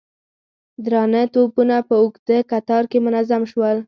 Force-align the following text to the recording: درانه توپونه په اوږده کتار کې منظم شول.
درانه 0.85 1.21
توپونه 1.33 1.77
په 1.87 1.95
اوږده 2.01 2.37
کتار 2.51 2.83
کې 2.91 2.99
منظم 3.05 3.41
شول. 3.51 3.77